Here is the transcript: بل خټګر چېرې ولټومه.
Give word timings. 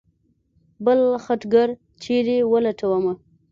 بل 0.85 1.01
خټګر 1.23 1.69
چېرې 2.03 2.37
ولټومه. 2.51 3.13